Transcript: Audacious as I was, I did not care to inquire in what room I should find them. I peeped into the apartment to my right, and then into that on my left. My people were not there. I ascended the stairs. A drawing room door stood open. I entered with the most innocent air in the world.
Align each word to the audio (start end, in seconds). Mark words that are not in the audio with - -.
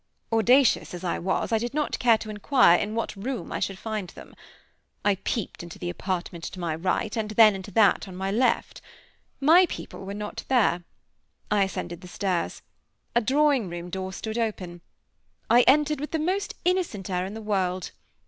Audacious 0.33 0.95
as 0.95 1.03
I 1.03 1.19
was, 1.19 1.51
I 1.51 1.59
did 1.59 1.75
not 1.75 1.99
care 1.99 2.17
to 2.17 2.31
inquire 2.31 2.75
in 2.79 2.95
what 2.95 3.15
room 3.15 3.51
I 3.51 3.59
should 3.59 3.77
find 3.77 4.09
them. 4.09 4.33
I 5.05 5.13
peeped 5.13 5.61
into 5.61 5.77
the 5.77 5.91
apartment 5.91 6.43
to 6.45 6.59
my 6.59 6.73
right, 6.73 7.15
and 7.15 7.29
then 7.29 7.53
into 7.53 7.69
that 7.69 8.07
on 8.07 8.15
my 8.15 8.31
left. 8.31 8.81
My 9.39 9.67
people 9.67 10.03
were 10.03 10.15
not 10.15 10.43
there. 10.47 10.83
I 11.51 11.65
ascended 11.65 12.01
the 12.01 12.07
stairs. 12.07 12.63
A 13.15 13.21
drawing 13.21 13.69
room 13.69 13.91
door 13.91 14.11
stood 14.11 14.39
open. 14.39 14.81
I 15.51 15.61
entered 15.67 15.99
with 15.99 16.09
the 16.09 16.17
most 16.17 16.55
innocent 16.65 17.07
air 17.11 17.27
in 17.27 17.35
the 17.35 17.39
world. 17.39 17.91